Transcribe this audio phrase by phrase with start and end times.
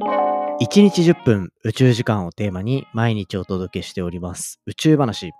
[0.00, 5.32] 1日10分宇宙時間をテーマに毎日お届けしております宇宙話。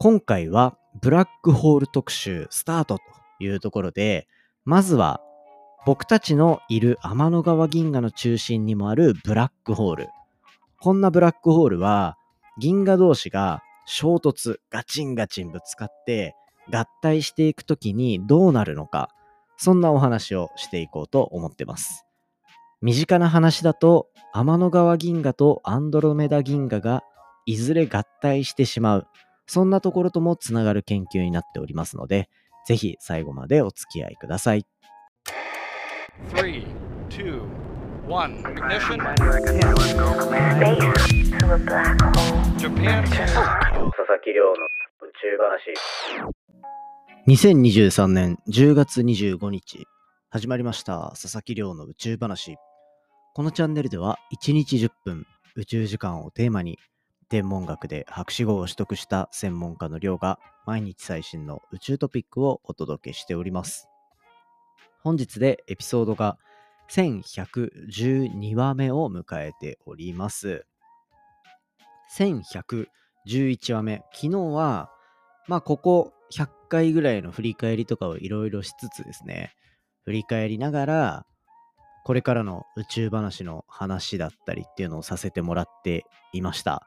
[0.00, 3.04] 今回はブラックホール特集スタートと
[3.38, 4.26] いうところで、
[4.64, 5.20] まずは
[5.86, 10.08] 僕たちのいる天の川銀河の中心にもあるブラックホール。
[10.80, 12.16] こんなブラックホールは
[12.58, 16.34] 銀河同士が衝突、ガチンガチンぶつかって
[16.72, 19.10] 合体していくときにどうなるのか、
[19.56, 22.04] そんなお話をしていこうと思ってます。
[22.82, 27.04] 身近な話だと天の川銀河とアンドロメダ銀河が
[27.46, 29.06] いずれ合体してしまう。
[29.46, 32.28] そんなところともつながる研究になっておりますので、
[32.66, 34.66] ぜひ最後までお付き合いください。
[36.34, 36.66] 3,
[37.08, 37.40] 2,
[38.08, 38.98] 1, ignition.
[42.58, 43.04] Japan.
[43.04, 45.72] 佐々木亮の宇宙話。
[47.28, 49.86] 2023年10月25日、
[50.30, 52.56] 始まりました佐々木亮の宇宙話。
[53.34, 56.78] このチャンネルでは1日10分宇宙時間をテーマに
[57.30, 63.88] 天文学で博士号を取得した専門家の亮が毎日最新の宇宙トピックをお届けしております。
[65.02, 66.36] 本日でエピソードが
[66.90, 70.66] 1112話目を迎えております。
[72.14, 74.02] 1111話目。
[74.12, 74.90] 昨日は、
[75.48, 79.54] まあここ100回ぐらいの振り返りとかをいろいろしつつですね、
[80.04, 81.26] 振り返りながら、
[82.04, 86.86] これからの宇宙話の話だったりっていうのをさせてもらっていました。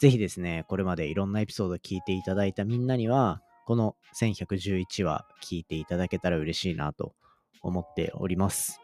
[0.00, 7.14] ぜひですね、これまでいろんなエピソード聞いていただいたみんなには、この1111話聞いていただけたら嬉しいなと
[7.62, 8.80] 思っております。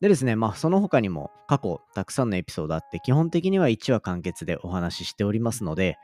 [0.00, 5.96] でですね、まあその他にも過去たくさんのエピソードあって、基本的には1話完結でお話ししておりますので、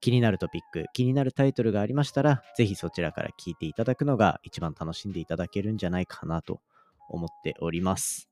[0.00, 6.60] 気になるトピック、気になるタイトルがありましたら、ぜひそちらから聞いていただくのが一番楽しんでいただけるんじゃないかなと
[7.08, 8.28] 思っております。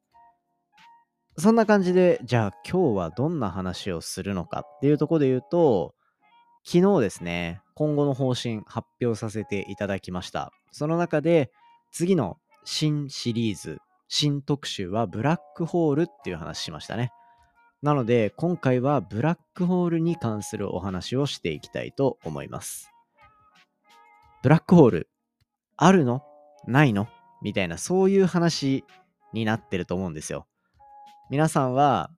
[1.37, 5.95] そんな感じで、じゃあ今日はどんな話をするのかっていうところで言うと、
[6.65, 10.53] 昨日ですね、今後の方針発表させていただきました。
[10.71, 11.51] その中で、
[11.93, 17.11] 次の新シリーズ、新特集はブラックホールっていう話しましたね。
[17.83, 22.91] なので、今回はブラックホールに関するお話をしていきたいと思います。
[24.43, 25.11] ブラックホール、
[25.77, 26.23] あるの？
[26.67, 27.09] ないの？
[27.45, 28.85] みたいな、そういう話
[29.33, 30.47] になってると思うんですよ。
[31.31, 32.11] 皆さんは、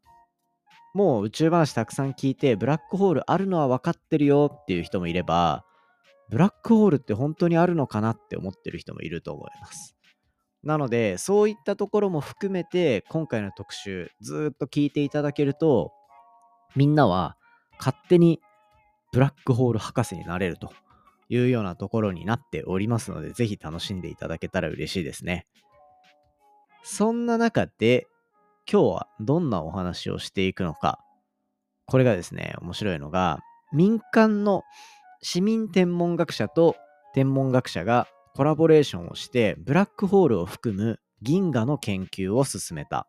[0.95, 5.65] もう宇宙話たくさん聞いて、ブラックホールあるのは分かってるよっていう人もいれば、
[6.31, 9.97] ブラックホールって本当にあるのかなって思ってる人もいると思います。
[10.63, 15.93] なので、そういったところも含めて、今回の特集、ずっと聞いていただけると、
[16.77, 17.37] みんなは
[17.79, 18.41] 勝手に
[19.13, 20.73] ブラックホール博士になれると
[21.29, 25.47] いうようなところになっておりますので、ぜひ楽しんでいただけたら嬉しいですね。
[26.83, 28.07] そんな中で、
[28.71, 31.01] 今日はどんなお話をしていくのか。
[31.87, 33.41] これがですね、面白いのが、
[33.73, 34.63] 民間の
[35.23, 36.77] 市民天文学者と
[37.15, 43.09] 天文学者がコラボレーションをして、ブラックホールを含む銀河の研究を進めた。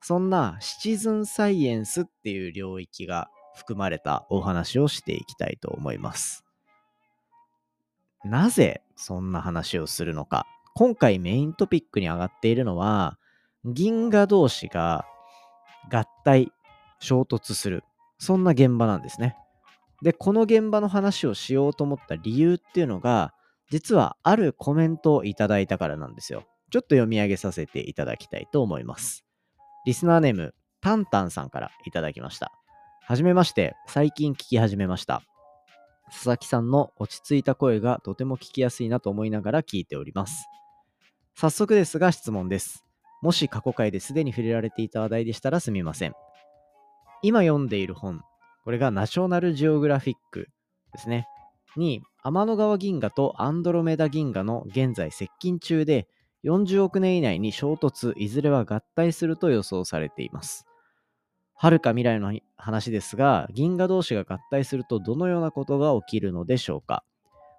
[0.00, 6.47] そんなシチズンサイエンスっていう領域が含まれたお話をしていきたいと思います。
[8.24, 10.46] なぜそんな話をするのか。
[10.74, 13.18] 今回メイントピックに上がっているのは、
[13.64, 15.04] 銀河同士が
[15.90, 16.52] 合体、
[17.00, 17.84] 衝突する。
[18.18, 19.36] そんな現場なんですね。
[20.02, 23.34] で、この現場の話をしようと思った理由っていうのが、
[23.70, 26.44] 実はあるコメントをいただいたからなんですよ。
[26.70, 29.24] ちょっと読み上げさせていただきたいと思います。
[29.84, 32.52] リスナーネーム、タンタンさんからいただきました。
[33.02, 35.22] はじめまして、最近聞き始めました。
[36.10, 40.46] 佐々木さんの落ち着いた声がとても聞きやすいなと思いながら聞いております。
[41.34, 42.84] 早速ですが質問です。
[43.22, 46.14] もし過去回ですでに触れられていた話題でしたらすみません。
[47.22, 48.22] 今読んでいる本、
[48.64, 50.48] これがナショナルジオグラフィック
[50.92, 51.26] ですね。
[51.76, 56.06] に、天の川銀河とアンドロメダ銀河の現在接近中で、
[56.44, 60.67] 40億年以内に衝突、いずれは合体すると予想されています。
[61.60, 67.02] はるか未来の話ですが、銀河同士が合体するとどのようなことが起きるのでしょうか？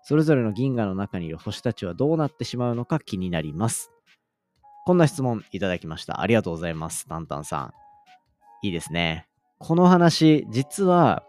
[0.03, 3.91] それぞれの銀河の中にいる星たちはどうなってしまうのか気になります。
[4.85, 6.21] こんな質問いただきました。
[6.21, 7.07] ありがとうございます。
[7.07, 7.73] タンタンさん。
[8.65, 9.27] いいですね。
[9.57, 11.25] この話、実は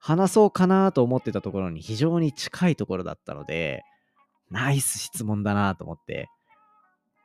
[0.00, 3.84] 話そうかなと思ってたところに非常に近いところだったので、
[4.50, 6.28] ナイス質問だなと思って、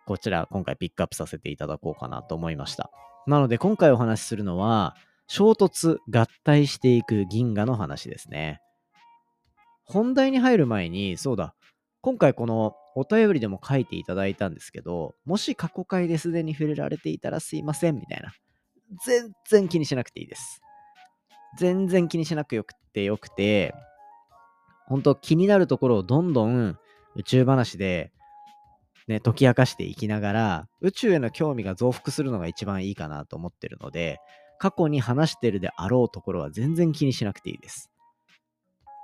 [0.05, 2.91] こちら今回ピックアップさせていただこうかなと思いました。
[3.27, 4.95] なので今回お話しするのは、
[5.27, 8.61] 衝突、合体していく銀河の話ですね。
[9.83, 11.53] 本題に入る前に、そうだ、
[12.01, 18.31] 今回このお便りでも書いていただいたんですけど、もし過去回ですでに触れられていたらすいませんみたいな。
[19.05, 20.61] 全然気にしなくていいです。
[21.57, 23.75] 全然気にしなくよくてよくて、
[24.87, 26.77] 本当気になるところをどんどん
[27.15, 28.13] 宇宙話で、
[29.07, 34.19] ね、解き明かしていきながら、宇宙への興味が増幅するのが一番いいかなと思ってるので、
[34.59, 37.89] 過去に話してるであろうところは全然気にしなくていいです。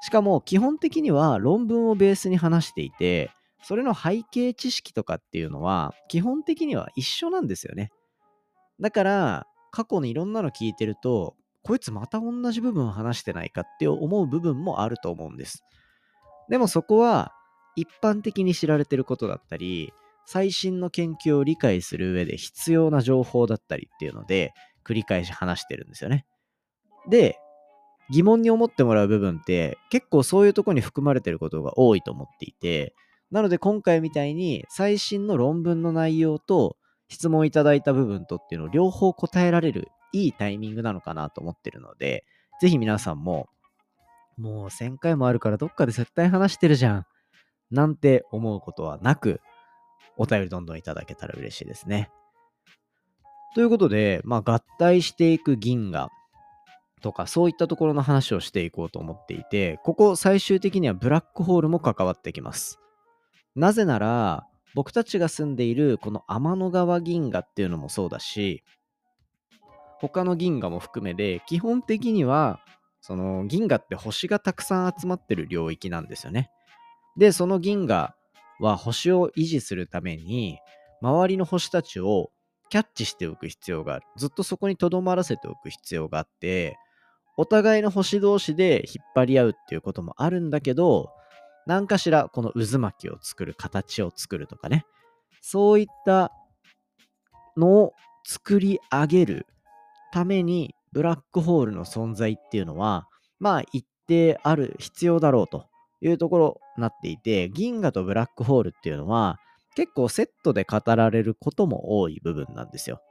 [0.02, 7.90] しかも基本的には論文をベースに話していて、それの背景知識とかっていうのは基本的には一緒なんですよね。
[8.82, 15.64] だから過去にいろんなの聞いてると、こいつまた同じ部分話してないかって思う部分もあると思うんです。
[16.50, 17.32] でもそこは
[17.76, 19.94] 一般的に知られてることだったり、
[20.26, 24.54] 最新の研究を理解する上で必要な情報だったりっていうので、
[24.86, 26.26] 繰り返し話してるんですよね。
[27.10, 27.38] で、
[28.12, 32.94] 疑問に思ってもらう部分って結構そういうとこに含まれてることが多いと思っていて、
[33.32, 36.78] なので今回みたいに最新の論文の内容と
[37.08, 42.26] 質問いただいた部分とっていうのを両方答えられるいいタイミングなのかなと思ってるので、
[42.62, 43.48] ぜひ皆さんも、
[44.38, 47.06] もう1000回もあるからどっかで絶対話してるじゃん。
[47.74, 49.42] なんて思うことはなく、
[50.16, 52.12] お便りどんどんいただけたら嬉しいですね。
[53.56, 56.10] ということで、まあ、合体していく銀河
[57.02, 62.80] とかそういったところの話をしていこうと思っていて、ここ最終的にはブラックホールも関わってきます。
[63.56, 68.64] なぜなら、僕たちが住んでいるこの天の川銀河っていうのもそうだし、
[70.00, 72.60] 他の銀河も含めで、基本的には、
[73.02, 76.50] その銀河って星がたくさん集まってる領域なんですよね。
[77.18, 78.16] で、その銀河
[78.60, 80.60] は星を維持するために、
[81.02, 82.32] 周りの星たちを
[82.70, 84.06] キャッチしておく必要がある。
[84.18, 86.78] ずっとそこに留まらせておく必要があって、
[87.38, 91.12] お互いの星同士で引っ張り合うっていうこともあるんだけど、
[91.66, 94.86] 何かしらこの渦巻きを作る、形を作るとかね、
[95.42, 96.32] そういった
[97.58, 97.94] のを
[98.26, 99.48] 作り上げる
[100.12, 103.08] ために、ブラックホールの存在っていうのは、
[103.40, 105.66] まあ一定ある必要だろうと
[106.08, 109.40] いうところになっていて、銀河とブラックホールっていうのは
[109.76, 113.02] 結構セットで語られることも多い部分なんですよ。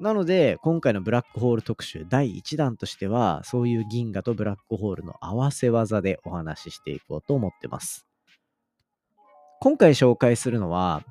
[0.00, 8.06] なので、今回のブラックホール特集第1弾としては、そういう銀河とブラックホールの合わせ技でお話ししていこうと思ってます。
[9.60, 11.04] 今回紹介するのは、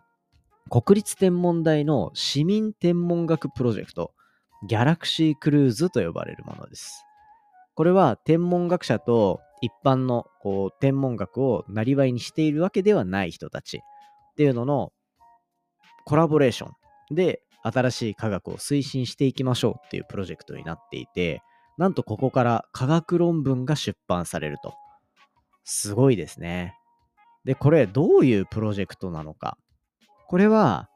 [0.70, 4.12] 国立天文台の市民天文学プロジェクト、
[4.68, 7.06] ギャラクシークルーズと呼ばれるものです。
[7.76, 14.92] これは天文学者と一般のこう天文学をなりわいにしているわけではない人たちっていうのの
[16.06, 16.72] コラボレーショ
[17.12, 21.42] ンで新しい科学を推進していきましょうっていうプロジェクトになっていて、
[21.78, 24.74] なんとここから科学論文が出版されると。
[25.64, 26.76] すごいですね。
[27.46, 29.58] で、これどういうプロジェクトなのか。
[30.28, 30.90] これは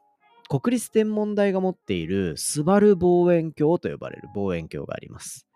[0.48, 5.46] 国立天文台が持っているスバル望遠鏡と呼ばれる望遠鏡があります。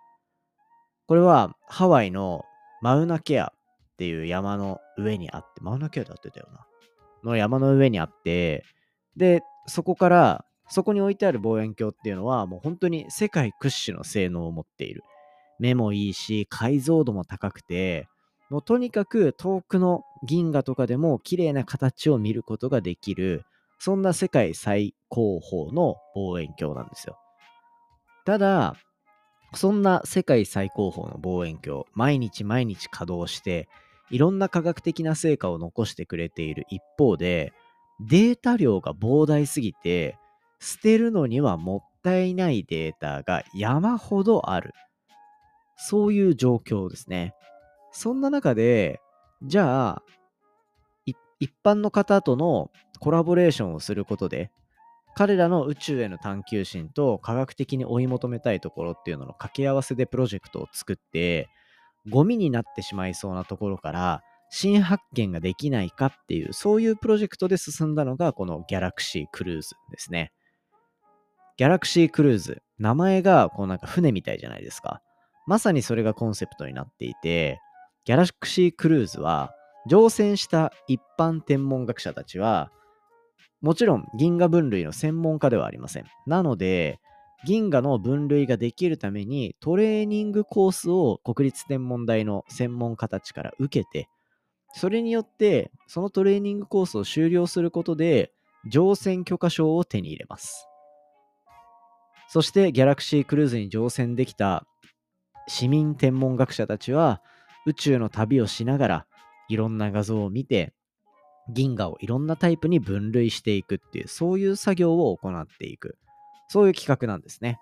[1.07, 2.45] これはハワイの
[2.81, 6.67] マウナケアっていう山の上にあって、マウナケアであってたよな。
[7.23, 8.65] の山の上にあって、
[9.17, 15.03] で、そこからそこに置いてある望遠鏡っていうのはもう本当に世界屈指の性能を持っている。
[15.59, 18.09] 目もいいし、解像度も高くて、
[18.49, 23.45] もうとにかく遠くの銀河とかでも綺麗な形を見ることができる、
[23.79, 27.19] そんな世界最高峰の望遠鏡なんですよ。
[28.25, 28.77] ただ、
[29.55, 33.69] そんな世界最高峰の望遠鏡、毎日毎日稼働して、
[34.11, 37.53] いろんな科学的な成果を残してくれている一方で、
[38.01, 40.19] データ量が膨大すぎて、
[40.59, 44.73] 捨てるのにはもったいないデータが山ほどある。
[45.77, 47.35] そういう状況ですね。
[47.93, 49.01] そんな中で、
[49.43, 50.03] じゃあ、
[51.41, 54.51] 一般の方とのコラボレーションをすることで、
[55.15, 61.49] 彼らの宇宙への探求心と科学的に追い求めたいところっていうのの掛け合わせでプロジェクトを作って、
[62.09, 70.33] ゴミになってしまいそうなところから新発見ができないかっていう、そういうプロジェクトで進んだのがこのギャラクシークルーズですね。
[71.57, 72.63] ギャラクシークルーズ。
[72.79, 75.03] 名前がこうなんか船みたいじゃないですか。
[75.47, 77.61] まさにそれがコンセプトになっていて、
[78.05, 79.55] ギャラクシークルーズは
[79.87, 82.73] 乗船した一般天文学者たちは、
[83.61, 86.07] もちろん銀河分類の専門家ではありません。
[86.27, 86.99] なので、
[87.47, 94.09] 銀河の分類ができるためにトレーニングコースを国立天文台の専門家たちから受けて、
[94.73, 98.33] それによってそのトレーニングコースを修了することで
[98.71, 100.67] 乗船許可証を手に入れます。
[102.29, 104.65] そしてギャラクシークルーズに乗船できた
[105.49, 107.21] 市民天文学者たちは
[107.67, 109.07] 宇宙の旅をしながら
[109.49, 110.73] いろんな画像を見て
[111.53, 115.97] 銀河をいろんなタイプに分類していくっていうそういう作業を行っていく
[116.49, 117.59] そういう企画なんですね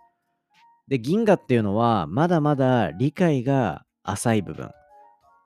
[0.88, 4.71] で、銀河っていうのは、まだまだ理解が浅い部分。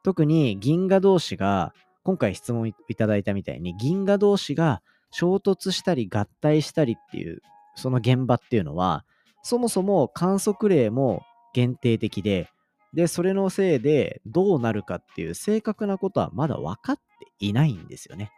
[0.05, 7.41] 特に銀河同士が、今回質問いただいたみたいに、銀河同士が衝突したり合体したりっていう、
[7.75, 9.05] その現場っていうのは、
[9.43, 11.23] そもそも観測例も
[11.55, 12.49] 限定的で、
[12.95, 17.03] で、それのせいでどうなるかっていう正確なことはまだ分かって
[17.41, 18.31] いないんですよね。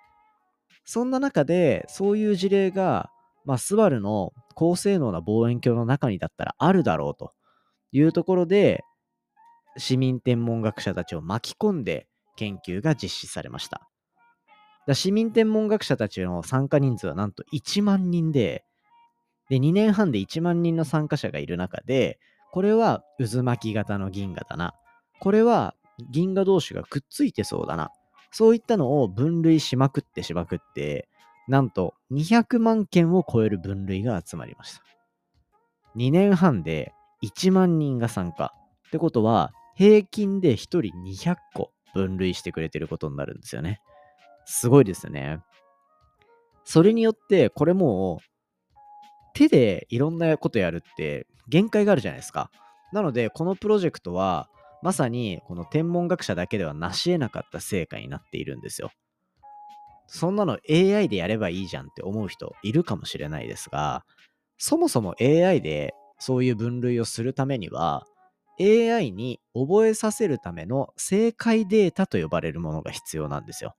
[0.85, 3.11] そんな中で、そういう事例が、
[3.45, 7.33] まあ、スバルの高性能な望遠鏡の中にだったらあるだろうと
[7.93, 8.85] いうところで、
[9.77, 12.07] 市民天文学者たちを巻き込んで
[12.37, 13.89] 研究が実施されました。
[14.93, 18.65] 市民天文学者たちの参加人数はなんと1万人で、
[19.49, 22.19] で、2年半で1万人の参加者がいる中で、
[22.55, 24.75] これは渦巻き型の銀河だな。
[25.19, 25.75] これは
[26.13, 27.91] 銀河同士がくっついてそうだな。
[28.31, 31.09] そういったのを分類しまくってしまくって、
[31.49, 34.85] なんと200万件を超える分類が集まりました。
[35.97, 36.93] 2年半で
[37.25, 38.55] 1万人が参加。
[38.87, 43.81] ってことは、平均で1人200個分類してくれてることになるんですよね。
[44.45, 45.41] すごいですよね。
[46.65, 48.34] それによって、これもう、
[49.35, 52.51] 手でいろんなことやるって限界があるじゃないですか。
[52.93, 54.49] なので、このプロジェクトは、
[54.83, 58.91] まさにこの天文学者だけでは成し得なかった成果になっているんですよ。
[60.07, 64.05] そんなの AI でやればいいじゃんって思う人いるかもしれないですが、
[64.59, 68.07] そもそも AI でそういう分類をするためには、
[68.61, 73.75] AI に覚えさせるための正解データと呼ばれるものが必要なんですよ。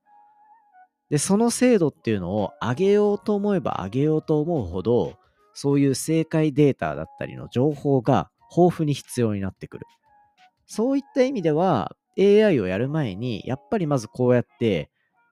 [1.08, 5.16] で、その精度っていうのを上げようと思えば上げようと思うほど、
[5.56, 9.86] そういう正解データだったりの情報が豊富に必要になってくる。
[10.66, 14.90] そういった意味では、AI をやる前に、やっぱりまずこうやって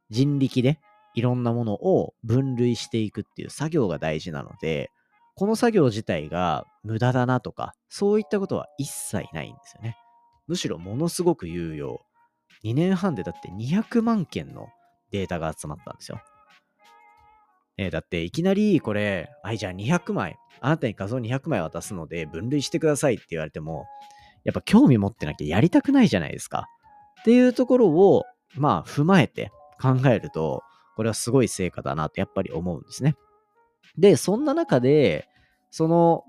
[0.08, 0.80] 人力で
[1.12, 4.90] いろんなものを分類していくっていう作業が大事なので、
[5.36, 9.98] この作業自体が無駄だなとか、そういったことは一切ないんですよね。
[10.46, 12.00] むしろものすごく有用。
[12.64, 14.68] 2年半でだって200万件の
[15.10, 16.22] データが集まったんですよ。
[17.76, 23.86] えー、だっていきなりこれ、はい、じゃあ200枚、あなたに画像200枚渡すので分類してくださいって言われても、
[24.44, 26.68] やっぱ興味持ってなきゃやりたくないじゃないですか。
[27.20, 28.24] っていうところを、
[28.56, 29.50] まあ踏まえて
[29.80, 30.62] 考えると、
[30.96, 33.16] これはすごい成果だなってやっぱり思うんですね。
[33.98, 35.26] で、そんな中で、
[35.70, 36.24] その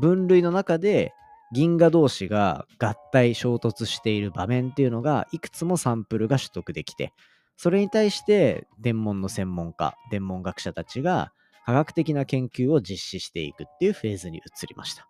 [0.00, 1.12] 分類の中で
[1.52, 7.12] 銀河同士が合体衝突している場面っていうのがいくつもサンプルが取得できて、
[7.62, 11.32] それに対して伝文の専門家、伝文学者たちが
[11.64, 15.08] 科学的な研究を実施していくっていうフェーズに移りました。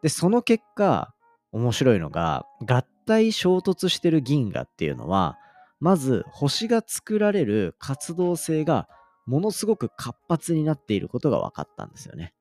[0.00, 1.12] で、その結果、
[1.50, 5.36] 面白いのが、合体衝突してる銀河っていうのは、
[5.80, 8.88] まず星が作られる活動性が
[9.26, 12.32] ものすごく活発になっていることが分かったんですよね。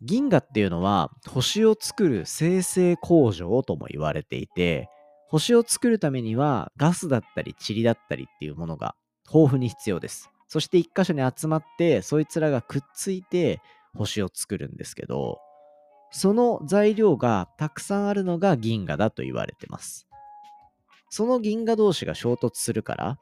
[0.00, 4.88] 銀河っていうのは星を作る生成工場とも言われていて、
[5.28, 8.94] 星を作るためにはガスだったり塵だったりっていうものが
[9.26, 10.30] 豊富に必要です。
[10.48, 13.60] そして一箇所に集まってそいつらがくっついて
[13.94, 15.38] 星を作るんですけど、
[16.10, 20.06] その材料がたくさんあるのが銀河だと言われてます。
[21.10, 23.18] その銀河同士が衝突するから、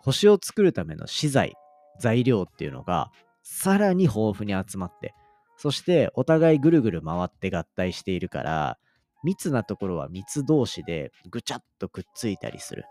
[0.00, 1.54] 星を作るための資材、
[2.00, 3.12] 材料っていうのが
[3.44, 5.14] さらに豊富に集まって、
[5.56, 8.78] そしてお互いぐるぐる回って合体しているから、
[9.22, 12.84] 密なところは密同士でぐちゃっとくっついたりする。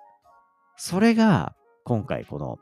[0.78, 2.58] それが今回この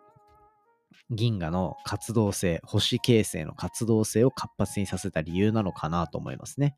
[1.11, 6.75] 銀河の活動性、星形成の活動性を活発にさせた理由なのかなと思いますね。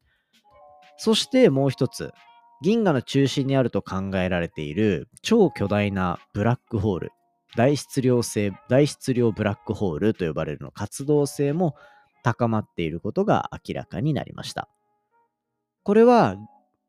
[0.98, 2.12] そしてもう一つ、
[2.62, 7.12] 銀河の中心にあると考えられている超巨大なブラックホール、
[7.58, 11.76] 大質量性、大質量ブラックホールと呼ばれるの活動性も
[12.24, 14.70] 高まっていることが明らかになりました。
[15.84, 16.36] これは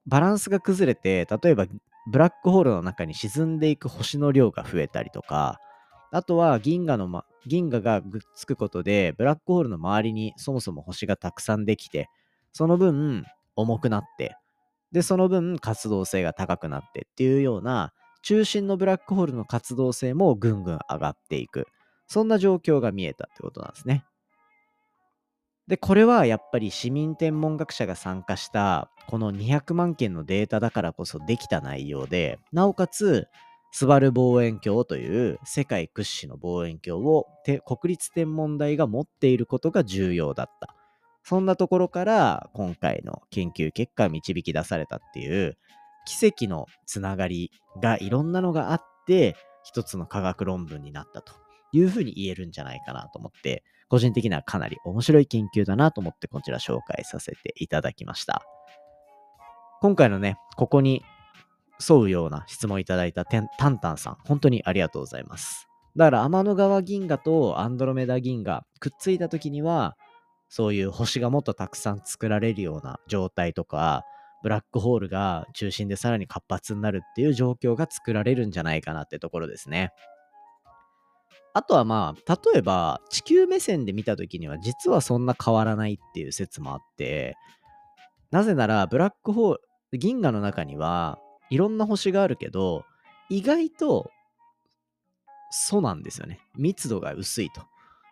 [0.06, 1.66] バランスが崩れて、例えば
[2.10, 5.60] ブラックホールの中に沈んでいく星の量が増えたりとか、
[6.10, 12.08] あとは銀河の、ま、銀河がくっつくことで、ブラックホールの周りにそもそも星がたくさんできて、
[12.52, 13.24] その分
[13.56, 14.36] 重くなって、
[14.92, 17.92] で、その分活動性が高くなってっていうような、
[18.22, 21.66] 中心のブラックホールの活動性もぐんぐん上がっていく。
[22.08, 24.04] そんな状況が見えたってことなんですね。
[25.72, 33.26] で、これはやっぱり市民天文学者が参加したこの200万件のデータだからこそできた内容で、なおかつ、
[33.70, 37.26] スバル望遠鏡という世界屈指の望遠鏡を
[37.64, 40.76] 国立天文台が持っていることが重要だった。
[41.22, 45.56] そんなところから今回の研究結果が導き出されたっていう
[46.04, 47.50] 奇跡のつながり
[47.80, 51.32] がいろんなのがあって一つの科学論文になったと
[51.72, 58.42] いうふうに言えるんじゃないかなと思って個人的にはかなり面白い研究だなと思ってこちら紹介させていただきました。
[59.82, 61.04] 今回のね、ここに
[61.86, 65.68] 沿うような質問いただいたタンタンさん、本当にありがとうございます。
[65.94, 69.98] だから天の川銀河とアンドロメダ銀河くっついた時には、
[70.48, 74.06] そういう星がもっとたくさん作られるような状態とか、
[74.42, 79.92] ブラックホールが中心でさらに活発になるっていう状況が作られるんじゃないかなってところですね。
[81.54, 87.36] あとはまあ、例えば地球目線で見た時には実はそんな変わらないっていう説もあって、
[88.30, 89.54] なぜならブラックホー
[89.92, 91.18] ル、銀河の中には
[91.50, 92.84] いろんな星があるけど、
[93.28, 94.10] 意外と
[95.50, 96.40] 素なんですよね。
[96.56, 97.62] 密度が薄いと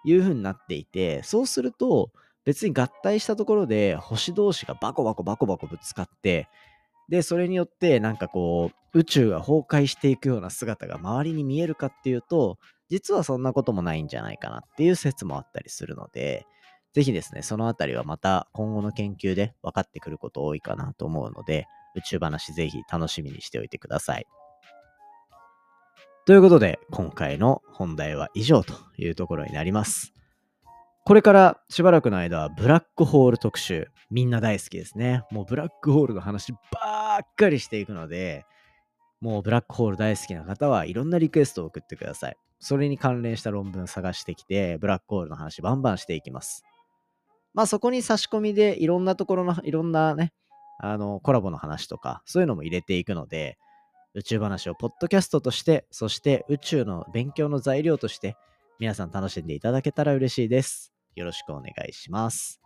[0.04, 2.11] いう風になっていて、そうすると
[2.44, 6.49] 別に合体したところで星同士がバコバコバコバコぶつかって、
[7.09, 12.59] で、それによってなんかこう、宇宙が崩壊していくような姿が周りに見えるかっていうと、
[12.90, 16.47] 実はそんなこともないんじゃないかなっていう説もあったりするので、
[16.92, 24.26] ぜひですね、そのあたりはまた今後の研究で分かってくること多いかなと思うので、宇宙話ぜひ楽しみにしておいてください。
[26.26, 30.12] ということで、今回の本題は以上というところになります。
[31.04, 35.23] これからしばらくの間はブラックホール特集、みんな大好きですね。
[35.30, 38.44] もうブラックホールの話ばっかりしていくので、
[39.20, 42.37] もうブラックホール大好きな方はいろんなリクエストを送ってください。
[42.61, 46.64] それに関連した論文探してきて、ブラックホールの話バンバンしていきます。
[47.55, 50.33] まあそこに差し込みでいろんなところの、いろんなね、
[50.79, 53.59] あの、コラボの話とか、そういうのも入れていくので、
[54.14, 58.37] 宇宙話をポッドキャストとして、そして宇宙の勉強の材料として、
[58.79, 60.93] 皆さん楽しんでいただけたら嬉しいです。
[61.14, 62.61] よろしくお願いします。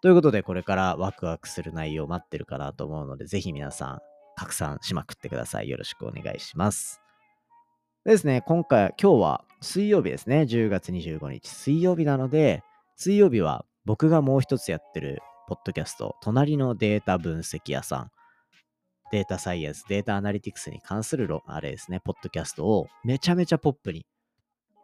[0.00, 4.00] ということで、これからワクワクする内容待ってるかなと思うので、ぜひ皆さん、
[4.36, 5.68] 拡散しまくってください。
[5.68, 7.07] よろしくお願いします。
[8.08, 10.46] ですね、今回、今日は水曜日ですね。
[10.48, 12.62] 10月25日水曜日なので、
[12.96, 18.10] 水曜日は僕がもう一つやってるポッドキャスト、隣のデータ分析屋さん、
[19.12, 24.06] データサイエンス、データアナリティクスに関するあれですね、ポッドキャストをめちゃめちゃポップに、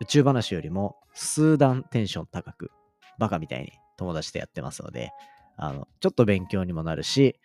[0.02, 2.72] 宇宙話よりも数段テンション高く、
[3.18, 5.12] バカみたいに友達とやってますので、
[5.56, 7.40] あの、ちょっと勉強にもなるし、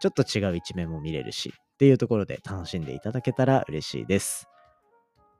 [0.00, 4.48] ちょっと違う一面も見れるし、っていうところで楽しんでいただけたら嬉しいです。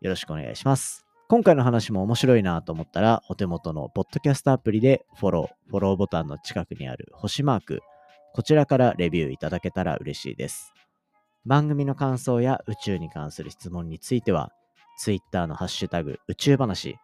[0.04, 1.06] よろしくお願いします。
[1.28, 7.80] 今回の話も面白いなと思ったら、お手元のポッドキャストアプリでフォロー、フォローボタンの近くにある星マーク、
[8.34, 10.74] こちらからレビューいただけたら嬉しいです。
[11.46, 14.52] 番組の感想や宇宙に関する質問については、
[14.98, 16.98] Twitter のハッシュタグ宇宙話、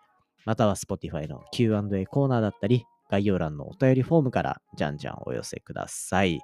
[0.45, 6.41] または Spotify の Q&A コーナーだったり、概要欄のお便りフォームからじゃんじゃんお寄せください。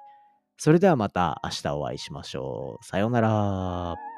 [0.57, 2.83] それではまた明日お会いしましょう。
[2.83, 4.16] さようなら。